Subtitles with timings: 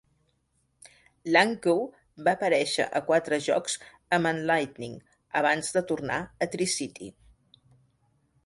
[1.35, 1.83] Langkow
[2.27, 3.77] va aparèixer a quatre jocs
[4.19, 4.97] amb en Lightning
[5.43, 7.13] abans de tornar a Tri-City.